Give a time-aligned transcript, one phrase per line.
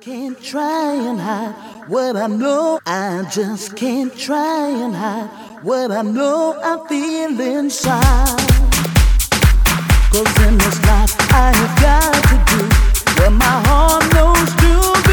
[0.00, 1.54] can't try and hide
[1.88, 2.80] what I know.
[2.84, 5.28] I just can't try and hide
[5.62, 8.36] what I know I feel inside.
[10.10, 12.62] Cause in this life I have got to do
[13.22, 15.05] what my heart knows to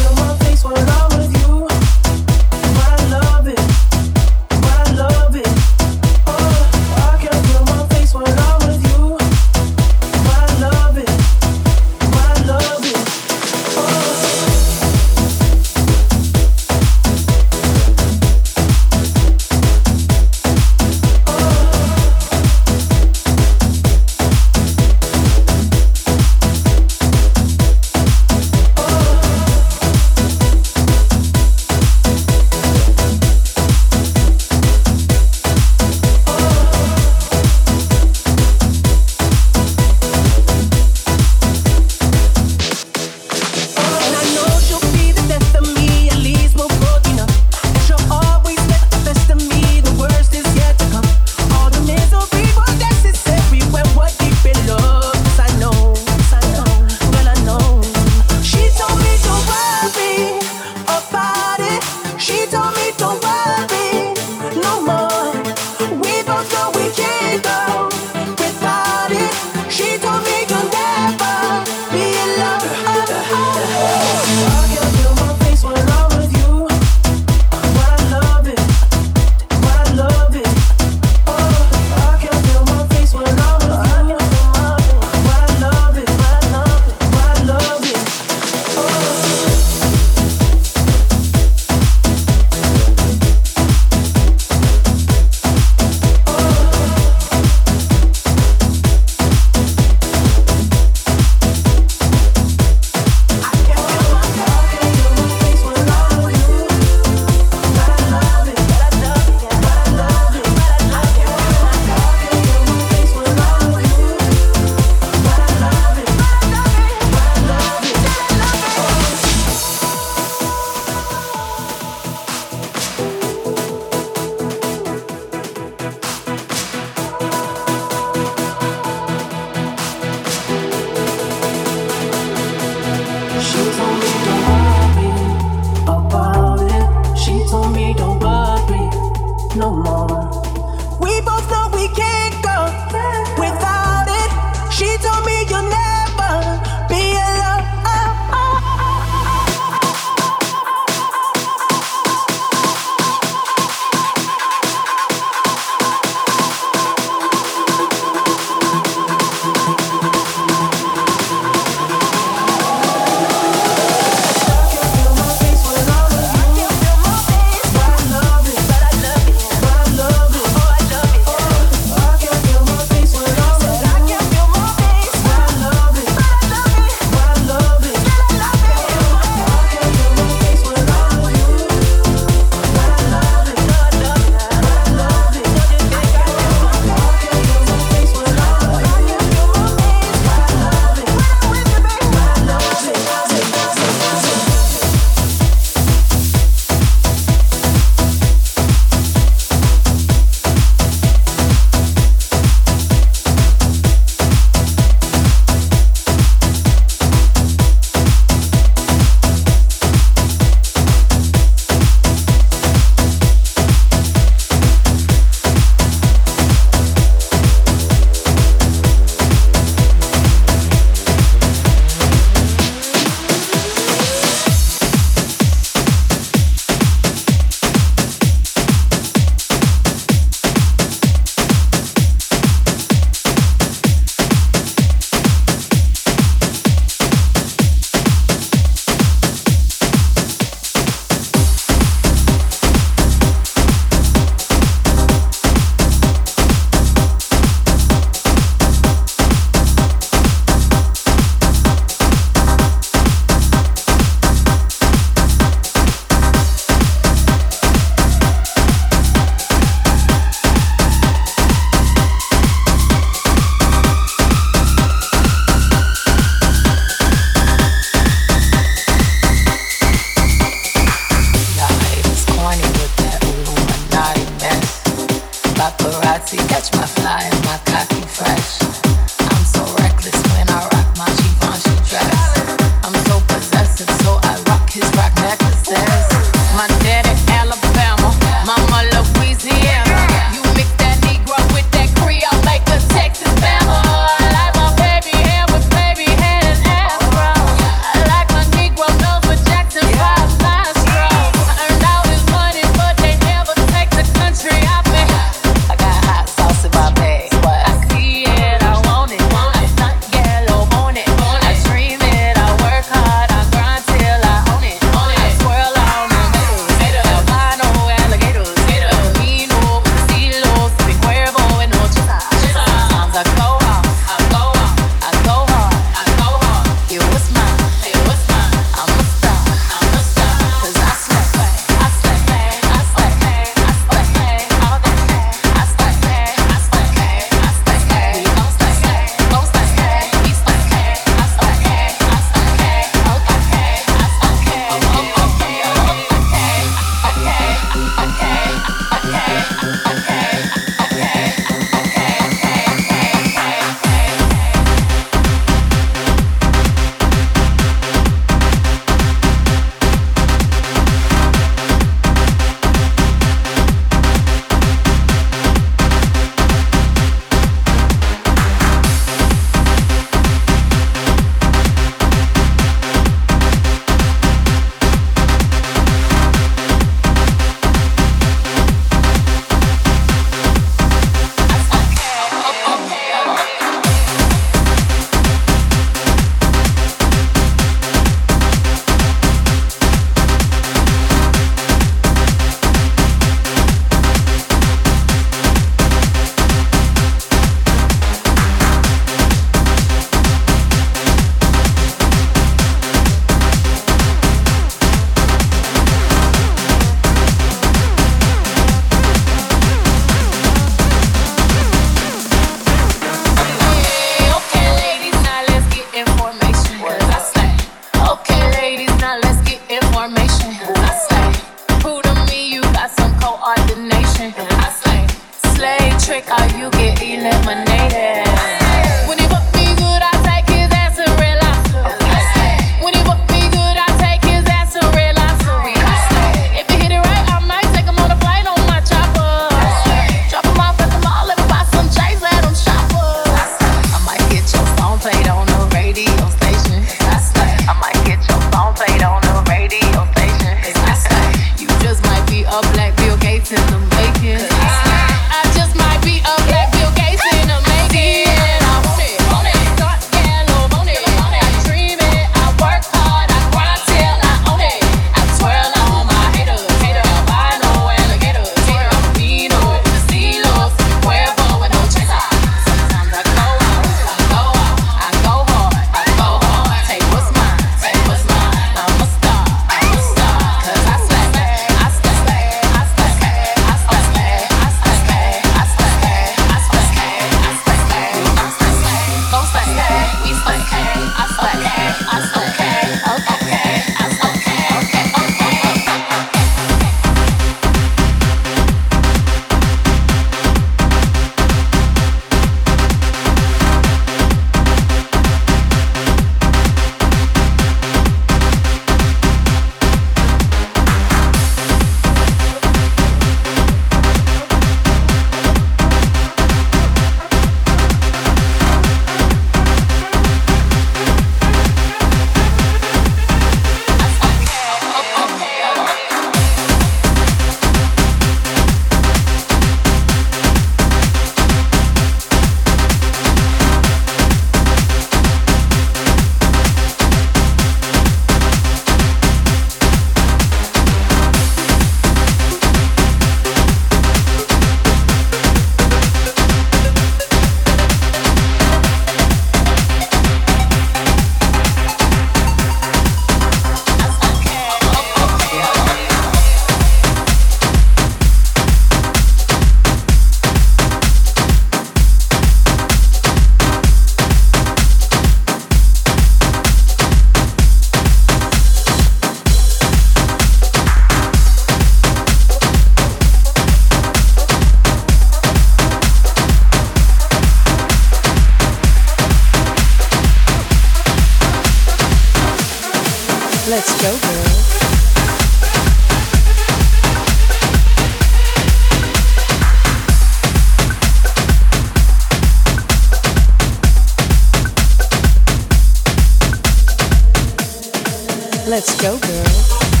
[598.71, 600.00] Let's go, girl.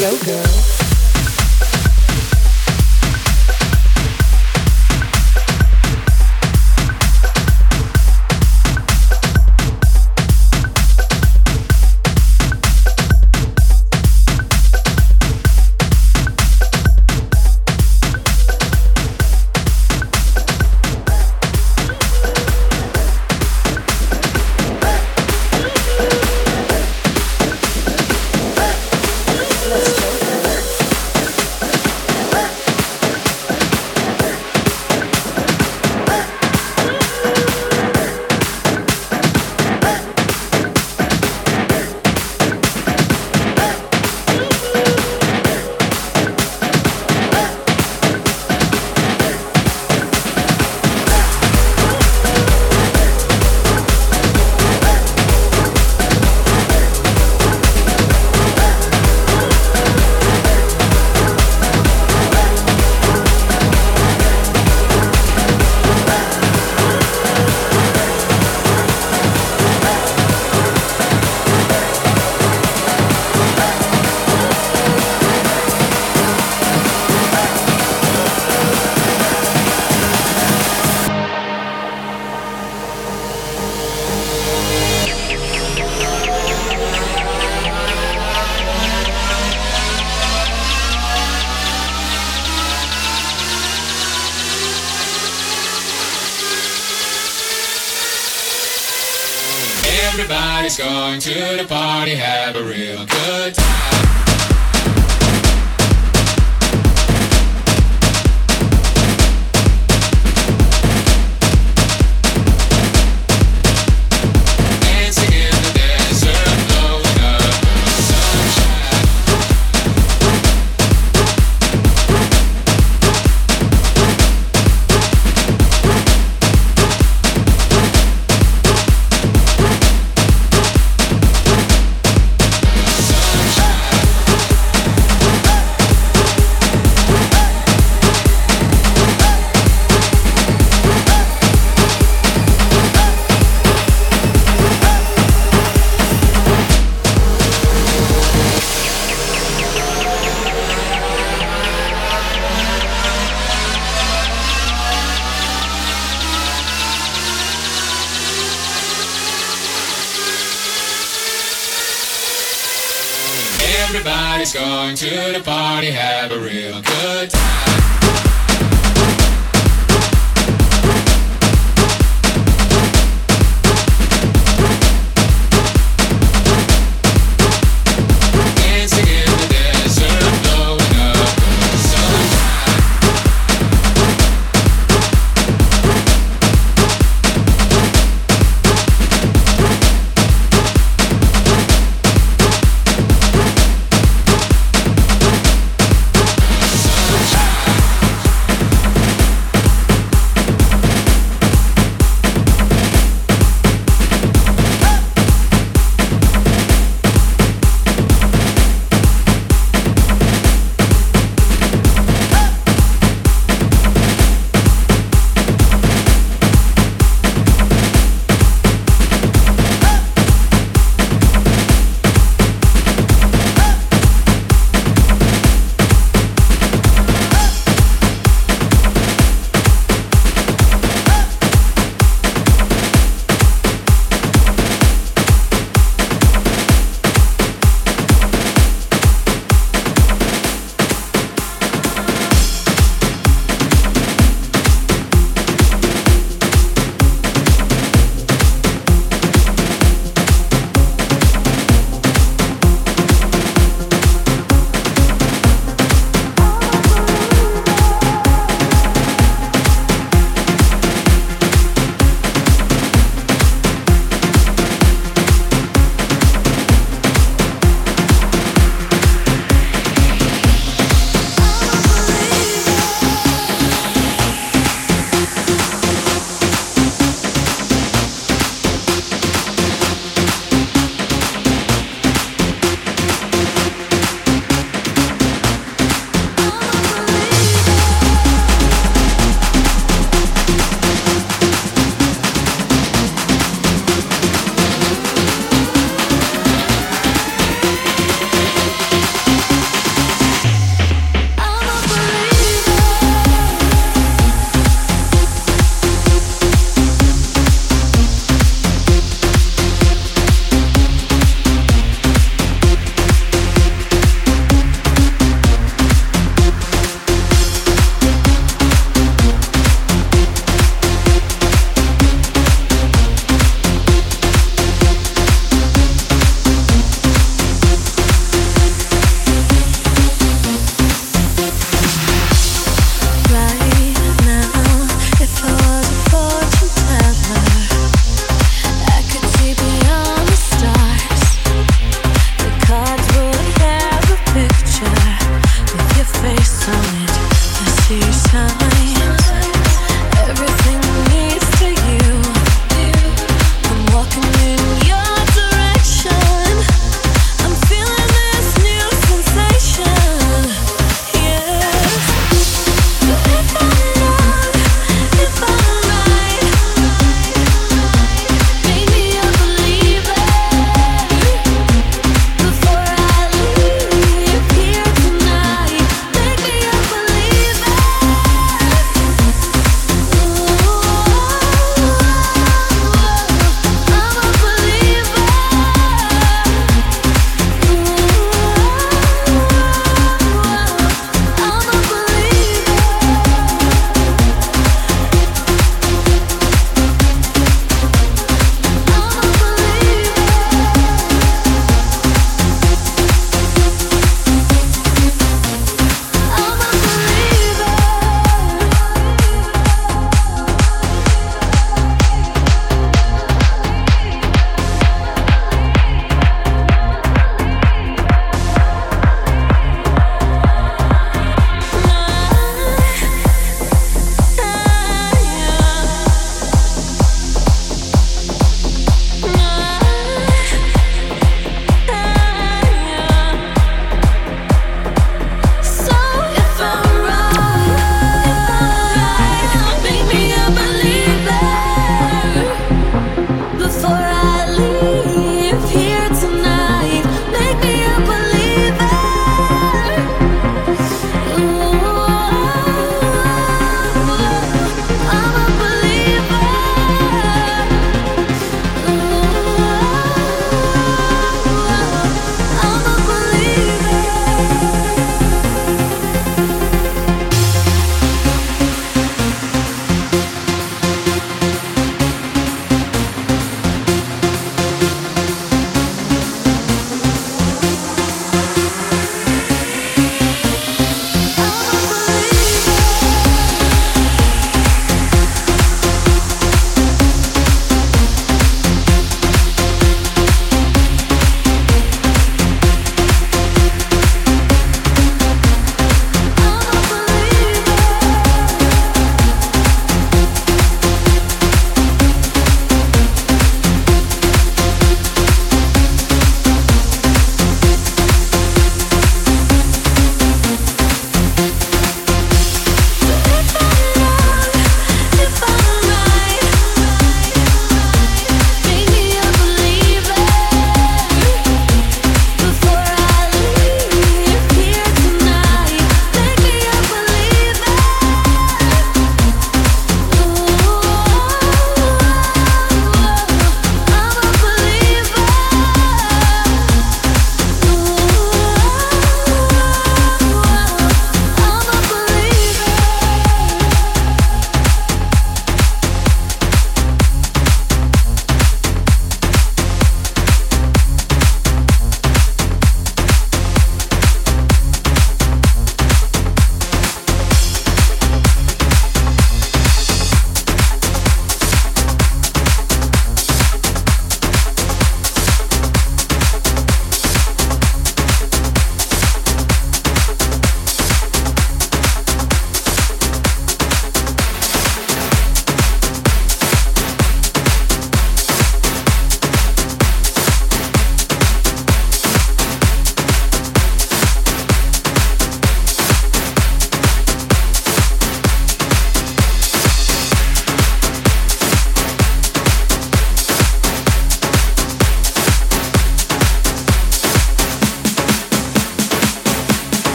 [0.00, 0.49] Go, girl.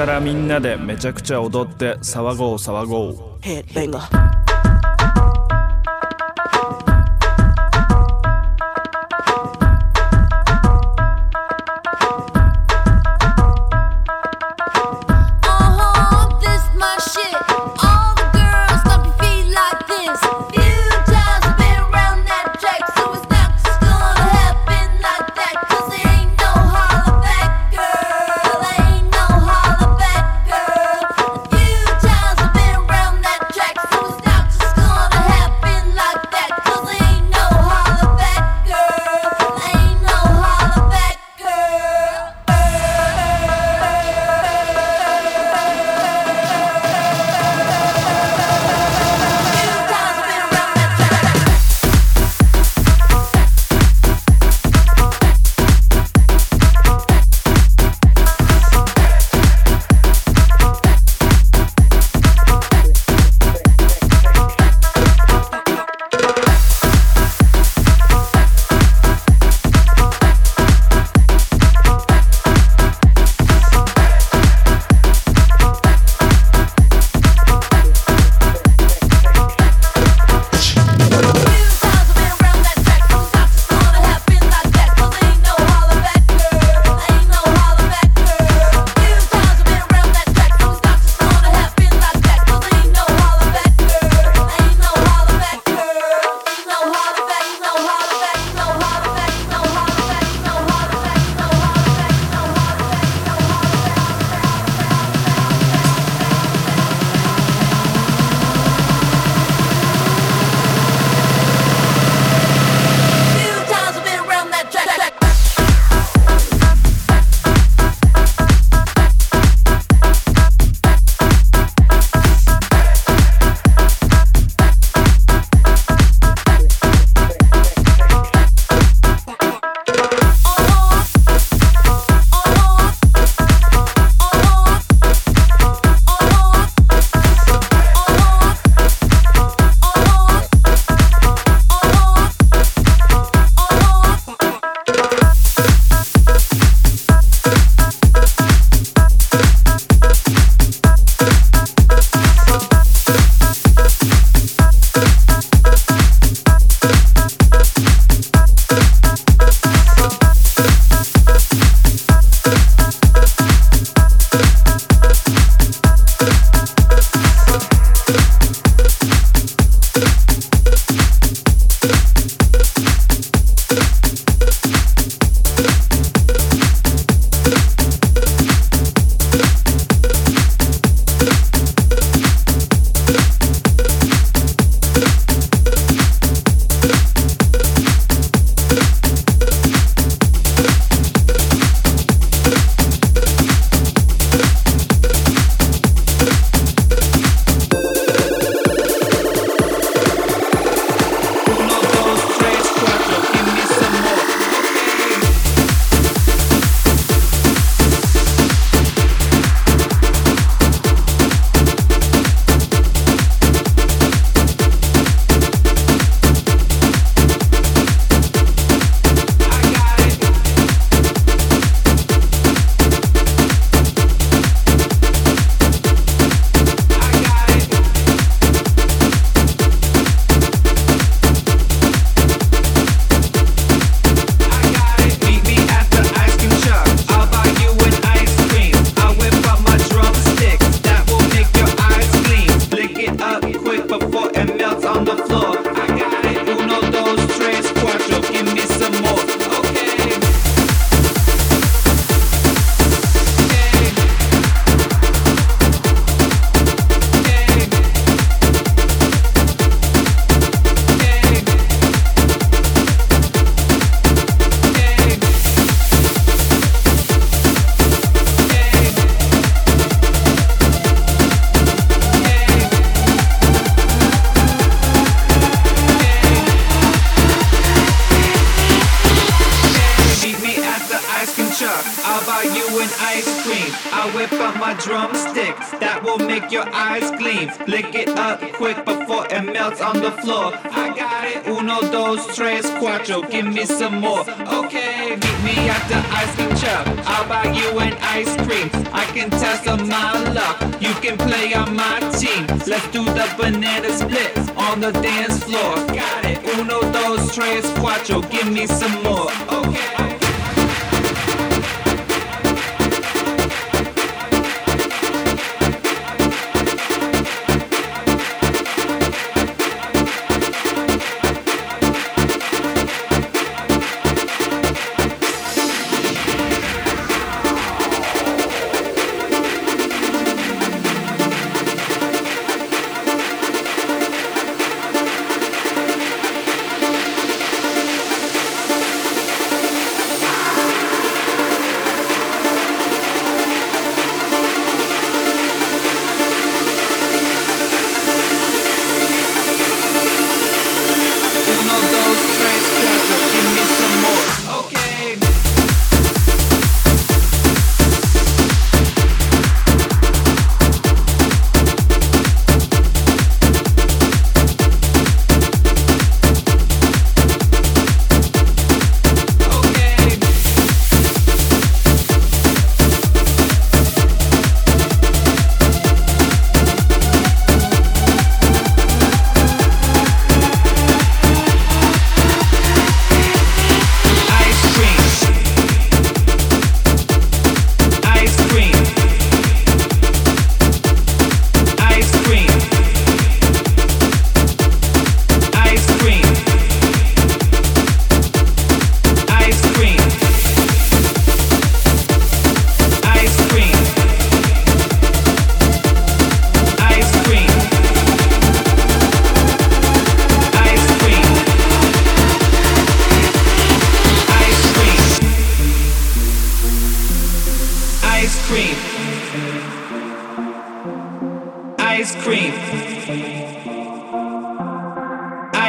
[0.00, 3.16] からみんなでめちゃくちゃ踊って騒ごう騒ごう。
[3.42, 3.62] Hey,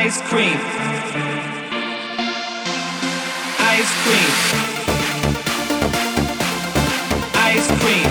[0.04, 0.58] Ice cream.
[3.60, 4.32] Ice cream.
[7.36, 8.11] Ice cream.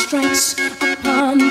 [0.00, 1.49] strikes upon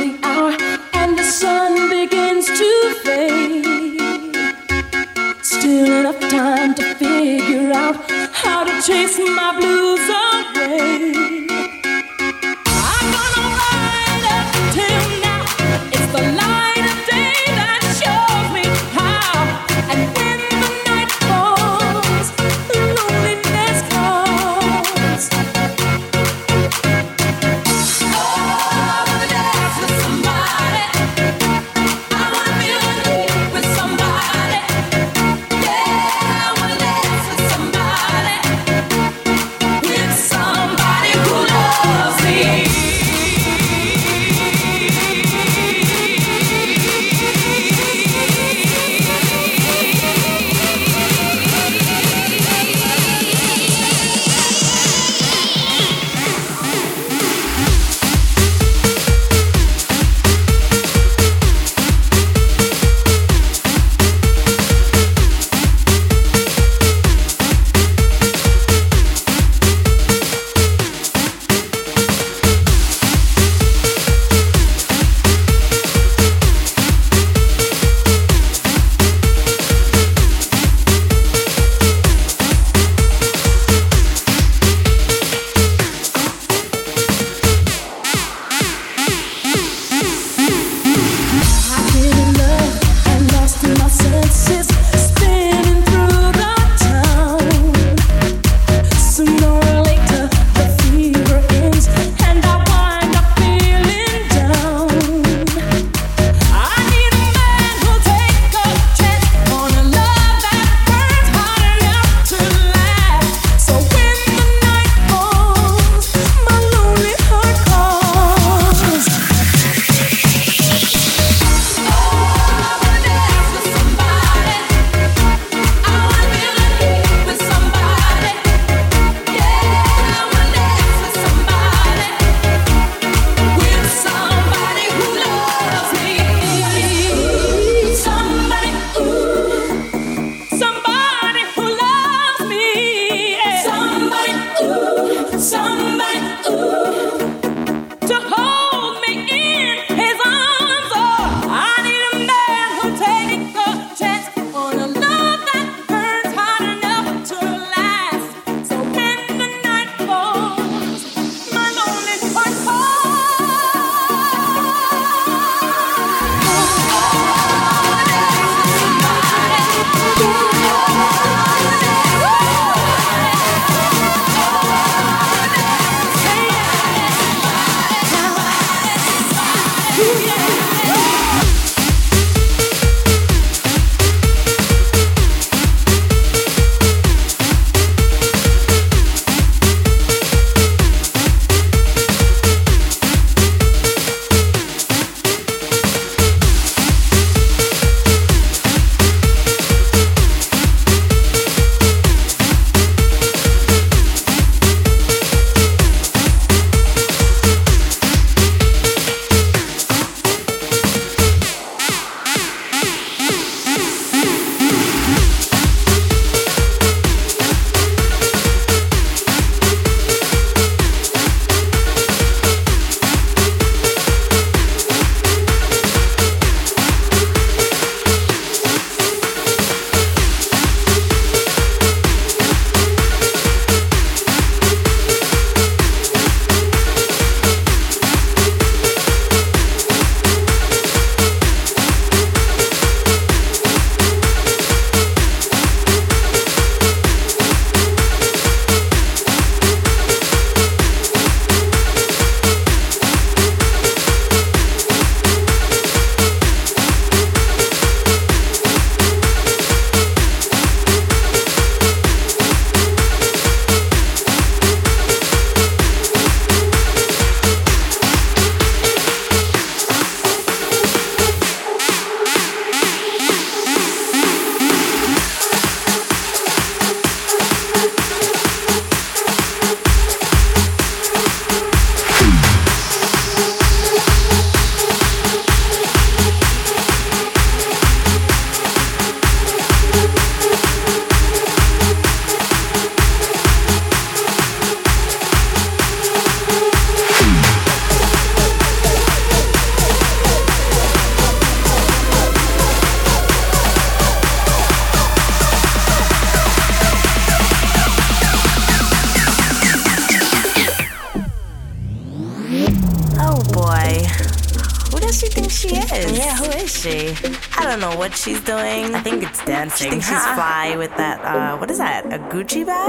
[319.80, 321.24] She thinks she's fly with that.
[321.24, 322.06] Uh, what is that?
[322.08, 322.89] A Gucci bag?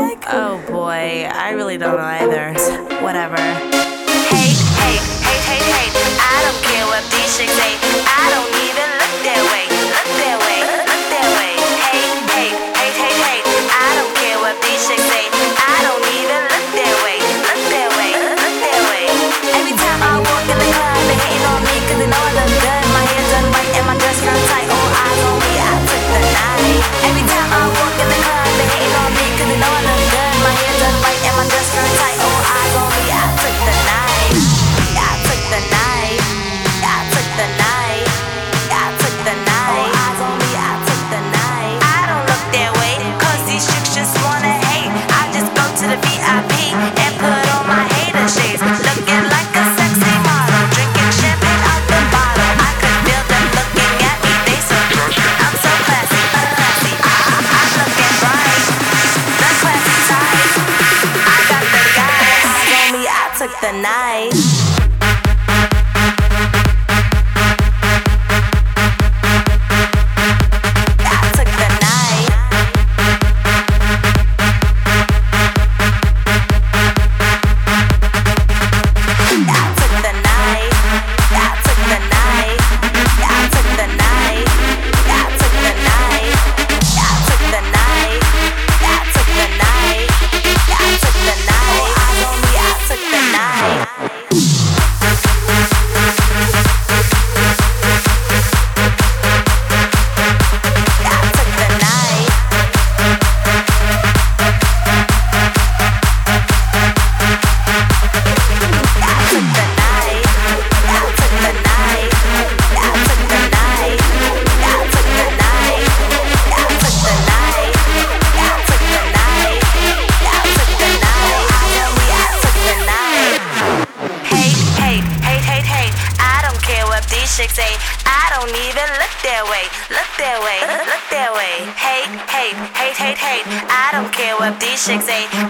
[134.80, 135.50] shakes a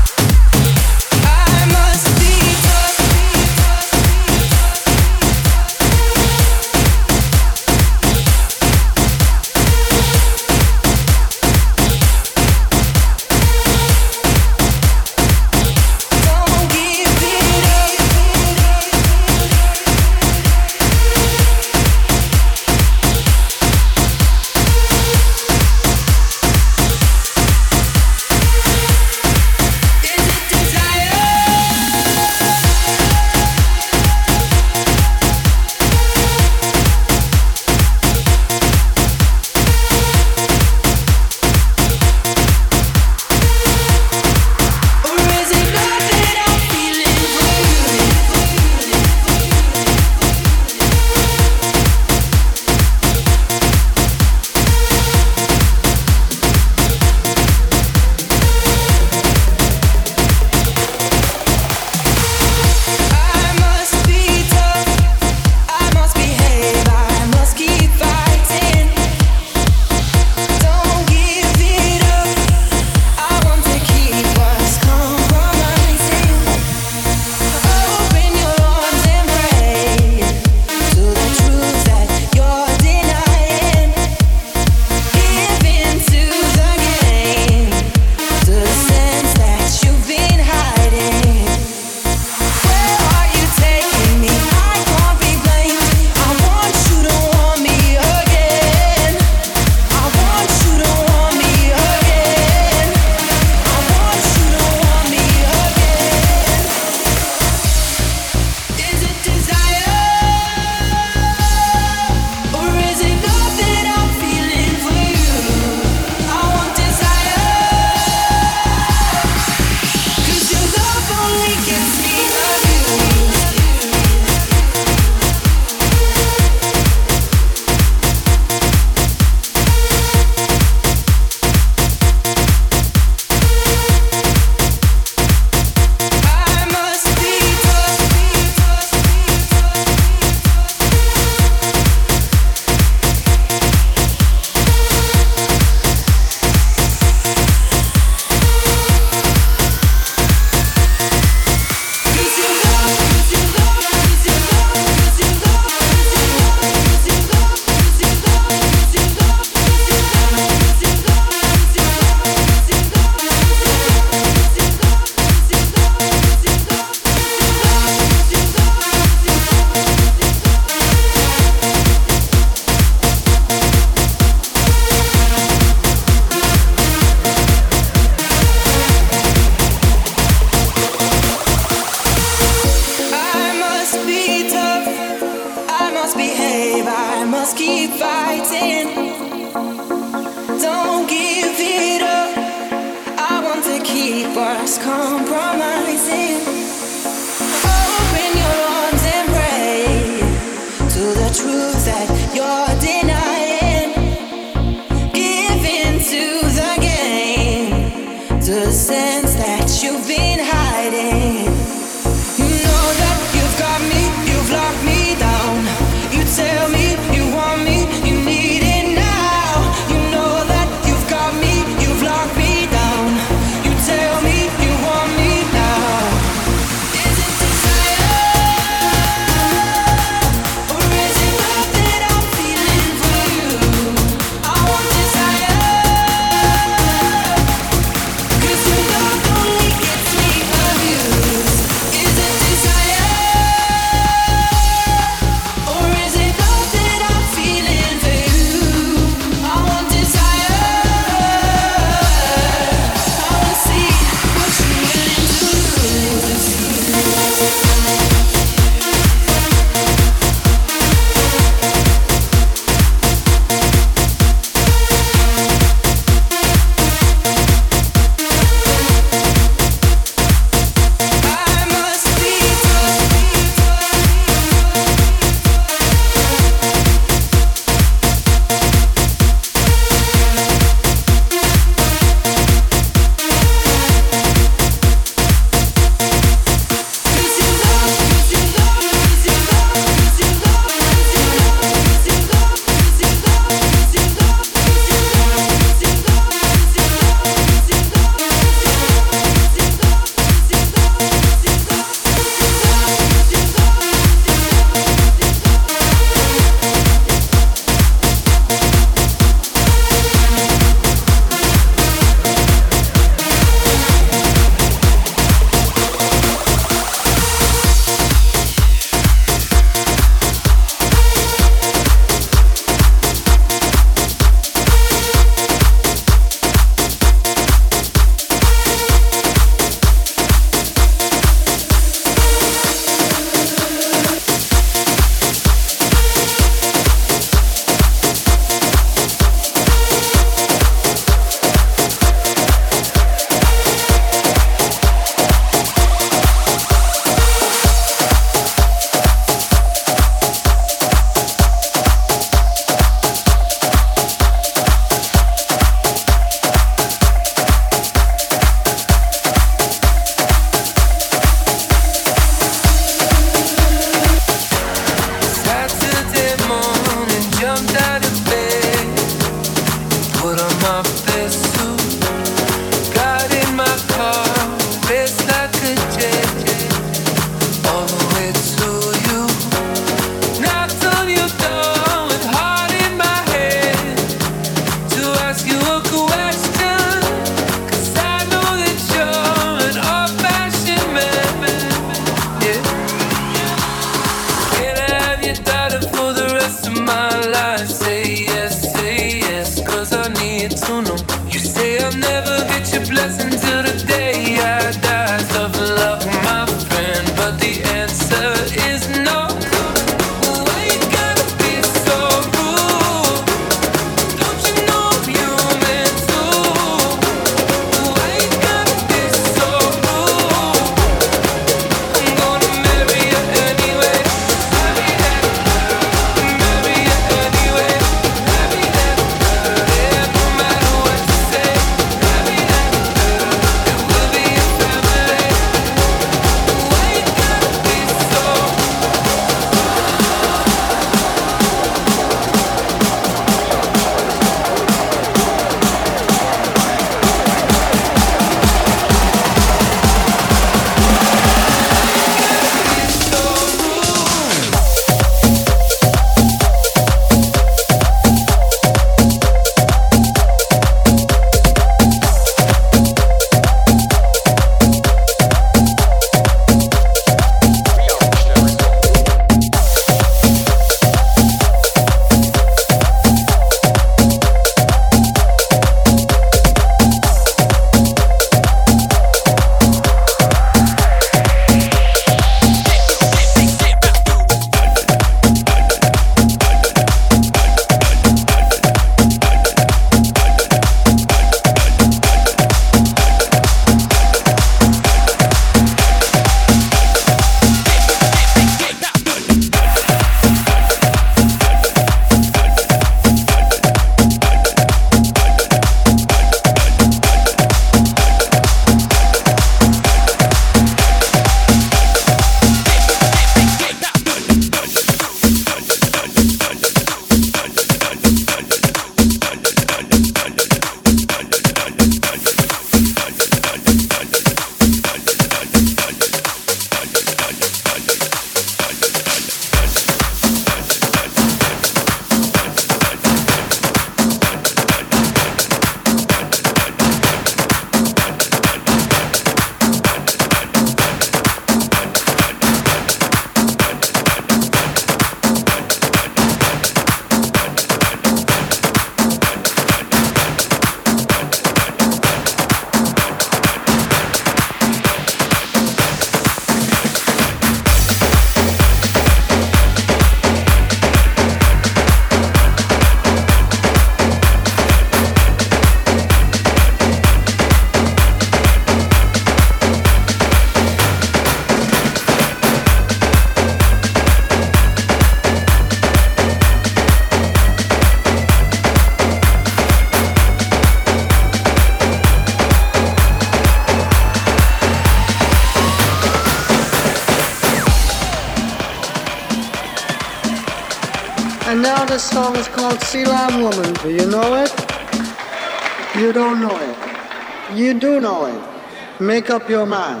[599.20, 600.00] Make up your mind.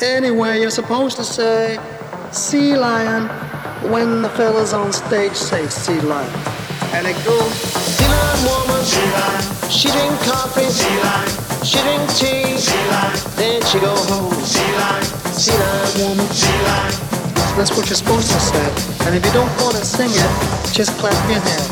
[0.00, 1.80] Anyway, you're supposed to say
[2.30, 3.26] Sea Lion
[3.90, 6.32] when the fellas on stage say Sea Lion.
[6.94, 9.42] And it goes Sea lion woman, sea lion.
[9.68, 11.28] she drink coffee, sea lion.
[11.66, 13.18] she drink tea, sea lion.
[13.34, 14.32] then she go home.
[14.46, 15.02] Sea lion
[15.34, 16.94] Sea lion woman, sea lion.
[17.58, 18.68] That's what you're supposed to say.
[19.06, 20.30] And if you don't want to sing it,
[20.70, 21.66] just clap your hands.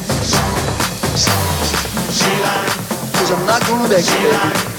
[3.14, 4.69] Because I'm not going to beg you, baby.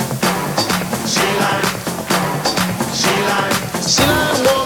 [4.02, 4.60] Sea lion